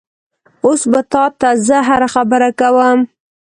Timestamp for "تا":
1.11-1.23